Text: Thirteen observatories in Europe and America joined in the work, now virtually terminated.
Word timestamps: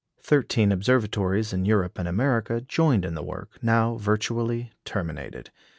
Thirteen 0.19 0.71
observatories 0.71 1.53
in 1.53 1.63
Europe 1.63 1.99
and 1.99 2.07
America 2.07 2.59
joined 2.59 3.05
in 3.05 3.13
the 3.13 3.21
work, 3.21 3.59
now 3.61 3.97
virtually 3.97 4.71
terminated. 4.83 5.51